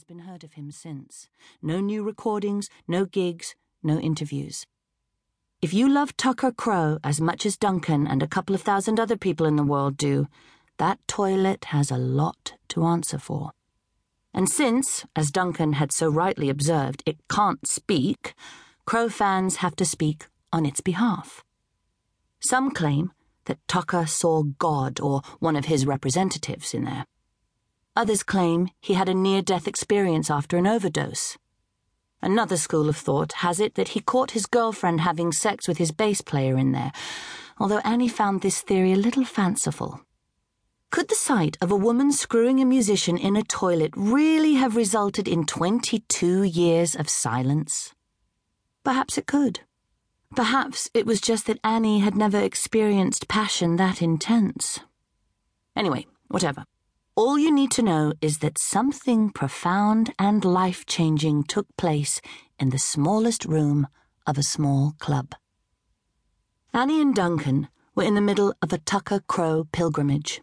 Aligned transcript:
has 0.00 0.04
been 0.04 0.20
heard 0.20 0.44
of 0.44 0.54
him 0.54 0.70
since. 0.70 1.28
No 1.60 1.78
new 1.78 2.02
recordings, 2.02 2.70
no 2.88 3.04
gigs, 3.04 3.54
no 3.82 3.98
interviews. 3.98 4.64
If 5.60 5.74
you 5.74 5.90
love 5.90 6.16
Tucker 6.16 6.52
Crowe 6.52 6.98
as 7.04 7.20
much 7.20 7.44
as 7.44 7.58
Duncan 7.58 8.06
and 8.06 8.22
a 8.22 8.26
couple 8.26 8.54
of 8.54 8.62
thousand 8.62 8.98
other 8.98 9.18
people 9.18 9.44
in 9.44 9.56
the 9.56 9.62
world 9.62 9.98
do, 9.98 10.26
that 10.78 11.06
toilet 11.06 11.66
has 11.66 11.90
a 11.90 11.98
lot 11.98 12.54
to 12.68 12.86
answer 12.86 13.18
for. 13.18 13.50
And 14.32 14.48
since, 14.48 15.04
as 15.14 15.30
Duncan 15.30 15.74
had 15.74 15.92
so 15.92 16.08
rightly 16.08 16.48
observed, 16.48 17.02
it 17.04 17.18
can't 17.28 17.68
speak, 17.68 18.32
Crowe 18.86 19.10
fans 19.10 19.56
have 19.56 19.76
to 19.76 19.84
speak 19.84 20.28
on 20.50 20.64
its 20.64 20.80
behalf. 20.80 21.44
Some 22.40 22.70
claim 22.70 23.12
that 23.44 23.58
Tucker 23.68 24.06
saw 24.06 24.44
God 24.44 24.98
or 24.98 25.20
one 25.40 25.56
of 25.56 25.66
his 25.66 25.84
representatives 25.84 26.72
in 26.72 26.84
there. 26.84 27.04
Others 28.00 28.22
claim 28.22 28.70
he 28.80 28.94
had 28.94 29.10
a 29.10 29.14
near 29.14 29.42
death 29.42 29.68
experience 29.68 30.30
after 30.30 30.56
an 30.56 30.66
overdose. 30.66 31.36
Another 32.22 32.56
school 32.56 32.88
of 32.88 32.96
thought 32.96 33.32
has 33.44 33.60
it 33.60 33.74
that 33.74 33.88
he 33.88 34.00
caught 34.00 34.30
his 34.30 34.46
girlfriend 34.46 35.02
having 35.02 35.32
sex 35.32 35.68
with 35.68 35.76
his 35.76 35.92
bass 35.92 36.22
player 36.22 36.56
in 36.56 36.72
there, 36.72 36.92
although 37.58 37.80
Annie 37.80 38.08
found 38.08 38.40
this 38.40 38.62
theory 38.62 38.94
a 38.94 38.96
little 38.96 39.26
fanciful. 39.26 40.00
Could 40.90 41.10
the 41.10 41.14
sight 41.14 41.58
of 41.60 41.70
a 41.70 41.76
woman 41.76 42.10
screwing 42.10 42.58
a 42.58 42.64
musician 42.64 43.18
in 43.18 43.36
a 43.36 43.42
toilet 43.42 43.92
really 43.94 44.54
have 44.54 44.76
resulted 44.76 45.28
in 45.28 45.44
22 45.44 46.42
years 46.42 46.96
of 46.96 47.10
silence? 47.10 47.94
Perhaps 48.82 49.18
it 49.18 49.26
could. 49.26 49.60
Perhaps 50.34 50.88
it 50.94 51.04
was 51.04 51.20
just 51.20 51.46
that 51.48 51.60
Annie 51.62 51.98
had 51.98 52.16
never 52.16 52.40
experienced 52.40 53.28
passion 53.28 53.76
that 53.76 54.00
intense. 54.00 54.80
Anyway, 55.76 56.06
whatever. 56.28 56.64
All 57.22 57.38
you 57.38 57.52
need 57.52 57.70
to 57.72 57.82
know 57.82 58.14
is 58.22 58.38
that 58.38 58.56
something 58.56 59.28
profound 59.28 60.14
and 60.18 60.42
life 60.42 60.86
changing 60.86 61.44
took 61.44 61.66
place 61.76 62.22
in 62.58 62.70
the 62.70 62.78
smallest 62.78 63.44
room 63.44 63.88
of 64.26 64.38
a 64.38 64.42
small 64.42 64.94
club. 64.98 65.34
Annie 66.72 67.02
and 67.02 67.14
Duncan 67.14 67.68
were 67.94 68.04
in 68.04 68.14
the 68.14 68.22
middle 68.22 68.54
of 68.62 68.72
a 68.72 68.78
Tucker 68.78 69.20
Crowe 69.20 69.68
pilgrimage. 69.70 70.40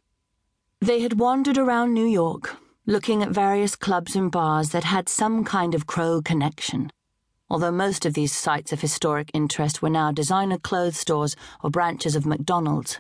They 0.80 1.00
had 1.02 1.20
wandered 1.20 1.58
around 1.58 1.96
New 1.96 2.06
York, 2.06 2.58
looking 2.86 3.24
at 3.24 3.30
various 3.30 3.76
clubs 3.76 4.16
and 4.16 4.32
bars 4.32 4.70
that 4.70 4.84
had 4.84 5.10
some 5.10 5.44
kind 5.44 5.74
of 5.74 5.88
Crowe 5.88 6.22
connection, 6.22 6.92
although 7.50 7.72
most 7.72 8.06
of 8.06 8.14
these 8.14 8.34
sites 8.34 8.72
of 8.72 8.82
historic 8.82 9.32
interest 9.34 9.82
were 9.82 9.90
now 9.90 10.12
designer 10.12 10.60
clothes 10.60 10.98
stores 10.98 11.36
or 11.64 11.72
branches 11.72 12.16
of 12.16 12.28
McDonald's. 12.28 13.00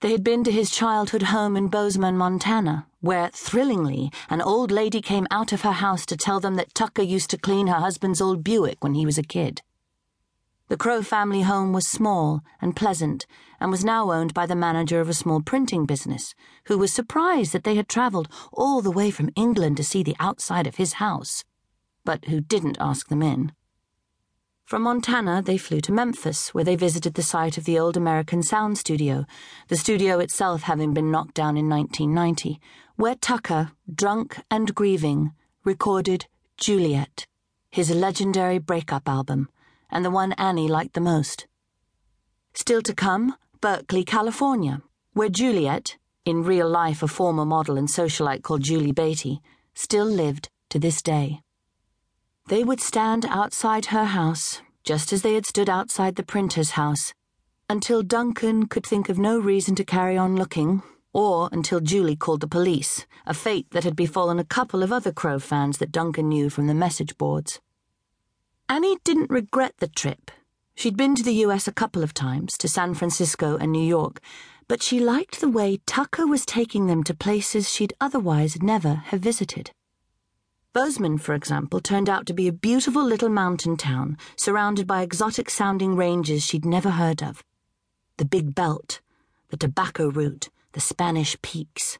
They 0.00 0.12
had 0.12 0.22
been 0.22 0.44
to 0.44 0.52
his 0.52 0.70
childhood 0.70 1.22
home 1.22 1.56
in 1.56 1.68
Bozeman, 1.68 2.18
Montana, 2.18 2.86
where, 3.00 3.30
thrillingly, 3.30 4.12
an 4.28 4.42
old 4.42 4.70
lady 4.70 5.00
came 5.00 5.26
out 5.30 5.52
of 5.52 5.62
her 5.62 5.72
house 5.72 6.04
to 6.06 6.18
tell 6.18 6.38
them 6.38 6.56
that 6.56 6.74
Tucker 6.74 7.02
used 7.02 7.30
to 7.30 7.38
clean 7.38 7.68
her 7.68 7.80
husband's 7.80 8.20
old 8.20 8.44
Buick 8.44 8.84
when 8.84 8.92
he 8.92 9.06
was 9.06 9.16
a 9.16 9.22
kid. 9.22 9.62
The 10.68 10.76
Crowe 10.76 11.02
family 11.02 11.42
home 11.42 11.72
was 11.72 11.86
small 11.86 12.42
and 12.60 12.76
pleasant 12.76 13.24
and 13.58 13.70
was 13.70 13.84
now 13.84 14.12
owned 14.12 14.34
by 14.34 14.44
the 14.44 14.54
manager 14.54 15.00
of 15.00 15.08
a 15.08 15.14
small 15.14 15.40
printing 15.40 15.86
business, 15.86 16.34
who 16.66 16.76
was 16.76 16.92
surprised 16.92 17.52
that 17.52 17.64
they 17.64 17.76
had 17.76 17.88
travelled 17.88 18.28
all 18.52 18.82
the 18.82 18.90
way 18.90 19.10
from 19.10 19.30
England 19.34 19.78
to 19.78 19.84
see 19.84 20.02
the 20.02 20.16
outside 20.20 20.66
of 20.66 20.76
his 20.76 20.94
house, 20.94 21.42
but 22.04 22.26
who 22.26 22.40
didn't 22.40 22.76
ask 22.80 23.08
them 23.08 23.22
in. 23.22 23.52
From 24.66 24.82
Montana, 24.82 25.42
they 25.42 25.58
flew 25.58 25.80
to 25.82 25.92
Memphis, 25.92 26.52
where 26.52 26.64
they 26.64 26.74
visited 26.74 27.14
the 27.14 27.22
site 27.22 27.56
of 27.56 27.62
the 27.66 27.78
old 27.78 27.96
American 27.96 28.42
Sound 28.42 28.76
Studio, 28.76 29.24
the 29.68 29.76
studio 29.76 30.18
itself 30.18 30.62
having 30.62 30.92
been 30.92 31.08
knocked 31.08 31.34
down 31.34 31.56
in 31.56 31.68
1990, 31.68 32.60
where 32.96 33.14
Tucker, 33.14 33.70
drunk 33.94 34.40
and 34.50 34.74
grieving, 34.74 35.30
recorded 35.62 36.26
Juliet, 36.56 37.28
his 37.70 37.92
legendary 37.92 38.58
breakup 38.58 39.08
album 39.08 39.48
and 39.88 40.04
the 40.04 40.10
one 40.10 40.32
Annie 40.32 40.66
liked 40.66 40.94
the 40.94 41.00
most. 41.00 41.46
Still 42.52 42.82
to 42.82 42.92
come, 42.92 43.36
Berkeley, 43.60 44.02
California, 44.02 44.82
where 45.12 45.28
Juliet, 45.28 45.96
in 46.24 46.42
real 46.42 46.68
life 46.68 47.04
a 47.04 47.06
former 47.06 47.44
model 47.44 47.78
and 47.78 47.86
socialite 47.86 48.42
called 48.42 48.62
Julie 48.62 48.90
Beatty, 48.90 49.40
still 49.74 50.06
lived 50.06 50.48
to 50.70 50.80
this 50.80 51.02
day. 51.02 51.40
They 52.48 52.62
would 52.62 52.80
stand 52.80 53.26
outside 53.26 53.86
her 53.86 54.04
house, 54.04 54.62
just 54.84 55.12
as 55.12 55.22
they 55.22 55.34
had 55.34 55.46
stood 55.46 55.68
outside 55.68 56.14
the 56.14 56.22
printer's 56.22 56.70
house, 56.70 57.12
until 57.68 58.04
Duncan 58.04 58.66
could 58.66 58.86
think 58.86 59.08
of 59.08 59.18
no 59.18 59.36
reason 59.36 59.74
to 59.74 59.84
carry 59.84 60.16
on 60.16 60.36
looking, 60.36 60.84
or 61.12 61.48
until 61.50 61.80
Julie 61.80 62.14
called 62.14 62.40
the 62.40 62.46
police, 62.46 63.04
a 63.26 63.34
fate 63.34 63.66
that 63.72 63.82
had 63.82 63.96
befallen 63.96 64.38
a 64.38 64.44
couple 64.44 64.84
of 64.84 64.92
other 64.92 65.10
Crowe 65.10 65.40
fans 65.40 65.78
that 65.78 65.90
Duncan 65.90 66.28
knew 66.28 66.48
from 66.48 66.68
the 66.68 66.74
message 66.74 67.18
boards. 67.18 67.60
Annie 68.68 68.98
didn't 69.02 69.28
regret 69.28 69.74
the 69.78 69.88
trip. 69.88 70.30
She'd 70.76 70.96
been 70.96 71.16
to 71.16 71.24
the 71.24 71.42
US 71.46 71.66
a 71.66 71.72
couple 71.72 72.04
of 72.04 72.14
times, 72.14 72.56
to 72.58 72.68
San 72.68 72.94
Francisco 72.94 73.56
and 73.56 73.72
New 73.72 73.84
York, 73.84 74.20
but 74.68 74.84
she 74.84 75.00
liked 75.00 75.40
the 75.40 75.48
way 75.48 75.80
Tucker 75.84 76.28
was 76.28 76.46
taking 76.46 76.86
them 76.86 77.02
to 77.04 77.14
places 77.14 77.72
she'd 77.72 77.94
otherwise 78.00 78.62
never 78.62 78.94
have 79.06 79.20
visited. 79.20 79.72
Bozeman, 80.76 81.16
for 81.16 81.34
example, 81.34 81.80
turned 81.80 82.10
out 82.10 82.26
to 82.26 82.34
be 82.34 82.48
a 82.48 82.52
beautiful 82.52 83.02
little 83.02 83.30
mountain 83.30 83.78
town 83.78 84.18
surrounded 84.36 84.86
by 84.86 85.00
exotic 85.00 85.48
sounding 85.48 85.96
ranges 85.96 86.44
she'd 86.44 86.66
never 86.66 86.90
heard 86.90 87.22
of. 87.22 87.42
The 88.18 88.26
Big 88.26 88.54
Belt, 88.54 89.00
the 89.48 89.56
Tobacco 89.56 90.10
Root, 90.10 90.50
the 90.72 90.80
Spanish 90.80 91.34
Peaks. 91.40 91.98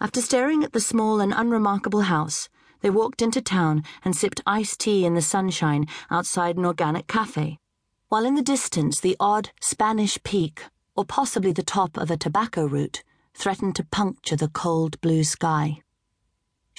After 0.00 0.20
staring 0.20 0.64
at 0.64 0.72
the 0.72 0.80
small 0.80 1.20
and 1.20 1.32
unremarkable 1.32 2.00
house, 2.00 2.48
they 2.80 2.90
walked 2.90 3.22
into 3.22 3.40
town 3.40 3.84
and 4.04 4.16
sipped 4.16 4.40
iced 4.44 4.80
tea 4.80 5.04
in 5.04 5.14
the 5.14 5.22
sunshine 5.22 5.86
outside 6.10 6.56
an 6.56 6.66
organic 6.66 7.06
cafe, 7.06 7.60
while 8.08 8.24
in 8.24 8.34
the 8.34 8.42
distance 8.42 8.98
the 8.98 9.16
odd 9.20 9.52
Spanish 9.60 10.20
peak, 10.24 10.64
or 10.96 11.04
possibly 11.04 11.52
the 11.52 11.62
top 11.62 11.96
of 11.96 12.10
a 12.10 12.16
tobacco 12.16 12.66
root, 12.66 13.04
threatened 13.32 13.76
to 13.76 13.84
puncture 13.84 14.34
the 14.34 14.48
cold 14.48 15.00
blue 15.00 15.22
sky. 15.22 15.80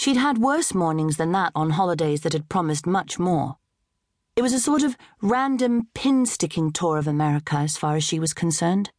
She'd 0.02 0.18
had 0.18 0.40
worse 0.40 0.74
mornings 0.74 1.18
than 1.18 1.32
that 1.34 1.52
on 1.54 1.70
holidays 1.70 2.22
that 2.22 2.34
had 2.34 2.50
promised 2.50 2.88
much 2.88 3.20
more. 3.20 3.58
It 4.36 4.42
was 4.42 4.52
a 4.52 4.60
sort 4.60 4.82
of 4.82 4.98
random 5.22 5.90
pin 5.94 6.26
sticking 6.26 6.72
tour 6.72 6.98
of 6.98 7.08
America 7.08 7.58
as 7.58 7.78
far 7.78 7.98
as 7.98 8.04
she 8.04 8.20
was 8.20 8.34
concerned. 8.34 8.90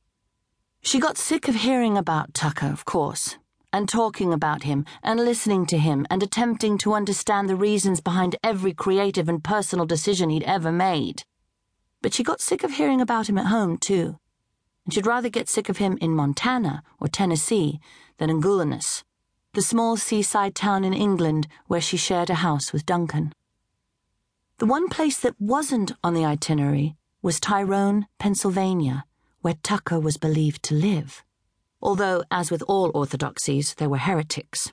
She 0.80 1.00
got 1.00 1.18
sick 1.18 1.48
of 1.48 1.56
hearing 1.56 1.98
about 1.98 2.34
Tucker, 2.34 2.68
of 2.68 2.84
course, 2.84 3.36
and 3.72 3.88
talking 3.88 4.32
about 4.32 4.62
him, 4.62 4.84
and 5.02 5.18
listening 5.18 5.66
to 5.66 5.78
him, 5.78 6.06
and 6.08 6.22
attempting 6.22 6.78
to 6.78 6.94
understand 6.94 7.48
the 7.48 7.56
reasons 7.56 8.00
behind 8.00 8.36
every 8.44 8.72
creative 8.72 9.28
and 9.28 9.42
personal 9.42 9.86
decision 9.86 10.30
he'd 10.30 10.44
ever 10.44 10.70
made. 10.70 11.24
But 12.00 12.14
she 12.14 12.22
got 12.22 12.40
sick 12.40 12.62
of 12.62 12.74
hearing 12.74 13.00
about 13.00 13.28
him 13.28 13.38
at 13.38 13.46
home, 13.46 13.76
too. 13.76 14.20
And 14.84 14.94
she'd 14.94 15.08
rather 15.08 15.28
get 15.28 15.48
sick 15.48 15.68
of 15.68 15.78
him 15.78 15.98
in 16.00 16.14
Montana 16.14 16.84
or 17.00 17.08
Tennessee 17.08 17.80
than 18.18 18.30
in 18.30 18.40
Gooleness, 18.40 19.02
the 19.54 19.62
small 19.62 19.96
seaside 19.96 20.54
town 20.54 20.84
in 20.84 20.94
England 20.94 21.48
where 21.66 21.80
she 21.80 21.96
shared 21.96 22.30
a 22.30 22.36
house 22.36 22.72
with 22.72 22.86
Duncan. 22.86 23.32
The 24.58 24.66
one 24.66 24.88
place 24.88 25.18
that 25.20 25.40
wasn't 25.40 25.92
on 26.02 26.14
the 26.14 26.24
itinerary 26.24 26.96
was 27.20 27.40
Tyrone, 27.40 28.06
Pennsylvania, 28.18 29.04
where 29.40 29.56
Tucker 29.62 30.00
was 30.00 30.16
believed 30.16 30.62
to 30.64 30.74
live 30.74 31.24
although, 31.82 32.22
as 32.30 32.50
with 32.50 32.62
all 32.68 32.90
orthodoxies, 32.94 33.74
there 33.74 33.88
were 33.88 33.98
heretics. 33.98 34.72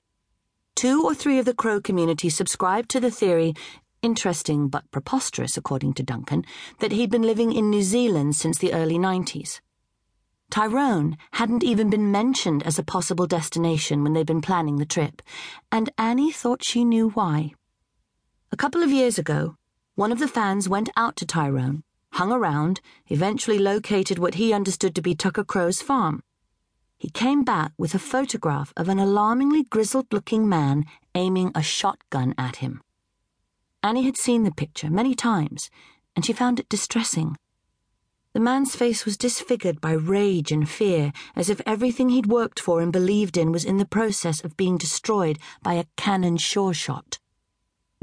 Two 0.76 1.04
or 1.04 1.16
three 1.16 1.40
of 1.40 1.46
the 1.46 1.54
Crowe 1.54 1.82
community 1.82 2.30
subscribed 2.30 2.90
to 2.92 3.00
the 3.00 3.12
theory, 3.12 3.54
interesting 4.02 4.70
but 4.70 4.90
preposterous 4.92 5.58
according 5.58 5.94
to 5.96 6.04
Duncan, 6.04 6.46
that 6.80 6.92
he'd 6.92 7.10
been 7.10 7.24
living 7.24 7.52
in 7.52 7.70
New 7.70 7.82
Zealand 7.82 8.36
since 8.36 8.60
the 8.60 8.74
early 8.74 8.98
90s. 8.98 9.60
Tyrone 10.50 11.18
hadn't 11.34 11.64
even 11.64 11.90
been 11.90 12.12
mentioned 12.12 12.64
as 12.64 12.80
a 12.80 12.84
possible 12.84 13.28
destination 13.28 14.04
when 14.04 14.14
they'd 14.14 14.26
been 14.26 14.42
planning 14.42 14.78
the 14.78 14.86
trip, 14.86 15.22
and 15.72 15.90
Annie 15.98 16.32
thought 16.32 16.64
she 16.64 16.84
knew 16.84 17.10
why. 17.10 17.54
A 18.52 18.58
couple 18.58 18.84
of 18.84 18.92
years 18.92 19.20
ago, 19.20 19.56
one 19.96 20.12
of 20.12 20.20
the 20.20 20.28
fans 20.28 20.68
went 20.68 20.90
out 20.96 21.16
to 21.18 21.26
Tyrone, 21.26 21.84
hung 22.14 22.32
around, 22.32 22.82
eventually 23.08 23.60
located 23.60 24.20
what 24.20 24.36
he 24.36 24.54
understood 24.54 24.96
to 24.96 25.02
be 25.02 25.16
Tucker 25.16 25.44
Crowe's 25.44 25.82
farm 25.82 26.24
he 27.00 27.10
came 27.10 27.46
back 27.46 27.72
with 27.78 27.96
a 27.96 28.00
photograph 28.00 28.74
of 28.76 28.90
an 28.90 29.00
alarmingly 29.00 29.64
grizzled 29.64 30.12
looking 30.12 30.50
man 30.50 30.86
aiming 31.16 31.50
a 31.56 31.64
shotgun 31.64 32.36
at 32.38 32.58
him. 32.58 32.82
Annie 33.82 34.04
had 34.04 34.18
seen 34.18 34.44
the 34.44 34.52
picture 34.52 34.90
many 34.90 35.16
times, 35.16 35.70
and 36.14 36.26
she 36.26 36.34
found 36.34 36.60
it 36.60 36.68
distressing. 36.68 37.38
The 38.34 38.40
man's 38.40 38.76
face 38.76 39.06
was 39.06 39.18
disfigured 39.18 39.82
by 39.82 39.94
rage 39.94 40.52
and 40.52 40.70
fear, 40.70 41.12
as 41.36 41.50
if 41.50 41.62
everything 41.66 42.10
he'd 42.10 42.28
worked 42.28 42.60
for 42.60 42.80
and 42.80 42.94
believed 42.94 43.38
in 43.38 43.52
was 43.52 43.66
in 43.66 43.78
the 43.78 43.86
process 43.86 44.44
of 44.44 44.56
being 44.56 44.78
destroyed 44.78 45.40
by 45.64 45.74
a 45.74 45.86
Canon 45.98 46.38
sure 46.38 46.74
shot. 46.74 47.18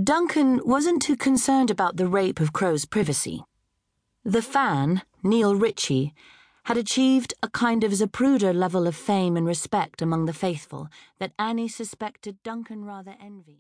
Duncan 0.03 0.61
wasn't 0.65 1.01
too 1.01 1.17
concerned 1.17 1.71
about 1.71 1.97
the 1.97 2.09
rape 2.09 2.41
of 2.41 2.53
Crowe's 2.53 2.85
privacy. 2.85 3.45
The 4.25 4.43
fan, 4.43 5.03
Neil 5.23 5.55
Ritchie, 5.55 6.13
had 6.65 6.77
achieved 6.77 7.33
a 7.45 7.49
kind 7.49 7.85
of 7.85 7.93
Zapruder 7.93 8.53
level 8.53 8.89
of 8.89 8.97
fame 8.97 9.37
and 9.37 9.47
respect 9.47 10.03
among 10.03 10.27
the 10.27 10.33
faithful 10.33 10.89
that 11.21 11.33
Annie 11.39 11.69
suspected 11.69 12.43
Duncan 12.43 12.85
rather 12.85 13.15
envied. 13.21 13.55